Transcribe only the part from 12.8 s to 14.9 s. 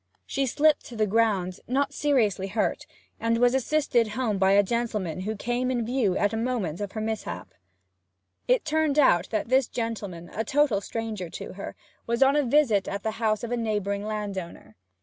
at the house of a neighbouring landowner.